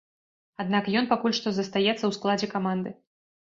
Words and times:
Аднак 0.63 0.89
ён 1.03 1.11
пакуль 1.11 1.37
што 1.41 1.47
застаецца 1.59 1.95
ў 2.05 2.11
складзе 2.19 2.53
каманды. 2.59 2.99